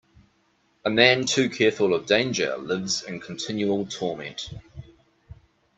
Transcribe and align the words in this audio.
A 0.83 0.89
man 0.89 1.25
too 1.25 1.47
careful 1.47 1.93
of 1.93 2.07
danger 2.07 2.57
lives 2.57 3.03
in 3.03 3.19
continual 3.19 3.85
torment. 3.85 4.49